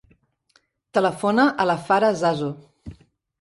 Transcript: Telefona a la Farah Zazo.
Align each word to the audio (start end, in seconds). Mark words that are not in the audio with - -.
Telefona 0.97 1.45
a 1.51 1.67
la 1.73 1.75
Farah 1.91 2.11
Zazo. 2.23 2.49